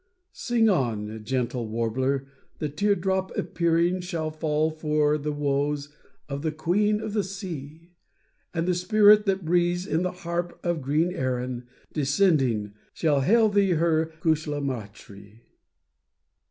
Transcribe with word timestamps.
Sing 0.33 0.67
on, 0.67 1.23
gentle 1.23 1.67
warbler, 1.67 2.25
the 2.57 2.69
tear 2.69 2.95
drop 2.95 3.31
appearing 3.37 3.99
Shall 4.01 4.31
fall 4.31 4.71
for 4.71 5.15
the 5.15 5.31
woes 5.31 5.89
of 6.27 6.41
the 6.41 6.51
queen 6.51 6.99
of 6.99 7.13
the 7.13 7.23
sea; 7.23 7.93
And 8.51 8.67
the 8.67 8.73
spirit 8.73 9.27
that 9.27 9.45
breathes 9.45 9.85
in 9.85 10.01
the 10.01 10.11
harp 10.11 10.59
of 10.63 10.81
green 10.81 11.13
Erin, 11.13 11.67
Descending, 11.93 12.73
shall 12.95 13.21
hail 13.21 13.47
thee 13.47 13.73
her 13.73 14.11
"Cushlamachree." 14.21 15.41